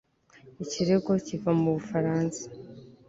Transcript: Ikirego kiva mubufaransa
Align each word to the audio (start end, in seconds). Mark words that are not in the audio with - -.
Ikirego 0.63 1.11
kiva 1.25 1.49
mubufaransa 1.59 2.41